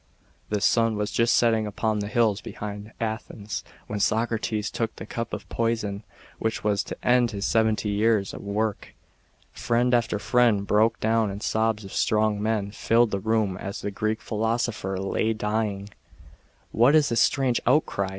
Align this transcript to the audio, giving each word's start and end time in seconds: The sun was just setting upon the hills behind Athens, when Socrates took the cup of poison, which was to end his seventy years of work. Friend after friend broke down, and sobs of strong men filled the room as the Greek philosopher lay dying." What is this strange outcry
The 0.49 0.61
sun 0.61 0.95
was 0.95 1.11
just 1.11 1.35
setting 1.35 1.67
upon 1.67 1.99
the 1.99 2.07
hills 2.07 2.41
behind 2.41 2.91
Athens, 2.99 3.63
when 3.85 3.99
Socrates 3.99 4.71
took 4.71 4.95
the 4.95 5.05
cup 5.05 5.31
of 5.31 5.47
poison, 5.47 6.01
which 6.39 6.63
was 6.63 6.81
to 6.85 6.97
end 7.07 7.29
his 7.29 7.45
seventy 7.45 7.89
years 7.89 8.33
of 8.33 8.41
work. 8.41 8.95
Friend 9.53 9.93
after 9.93 10.17
friend 10.17 10.65
broke 10.65 10.99
down, 10.99 11.29
and 11.29 11.43
sobs 11.43 11.85
of 11.85 11.93
strong 11.93 12.41
men 12.41 12.71
filled 12.71 13.11
the 13.11 13.19
room 13.19 13.57
as 13.57 13.81
the 13.81 13.91
Greek 13.91 14.21
philosopher 14.23 14.97
lay 14.97 15.33
dying." 15.33 15.89
What 16.71 16.95
is 16.95 17.09
this 17.09 17.21
strange 17.21 17.61
outcry 17.67 18.09